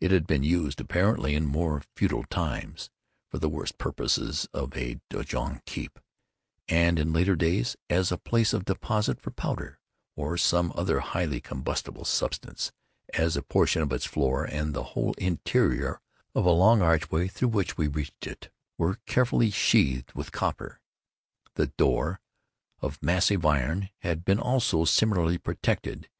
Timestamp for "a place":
8.10-8.52